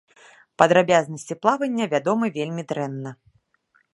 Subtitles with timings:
[0.59, 3.11] Падрабязнасці плавання вядомы вельмі дрэнна.